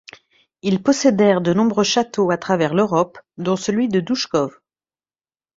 [0.63, 4.51] Ils possédèrent de nombreux châteaux à travers l'Europe, dont celui de Duchcov.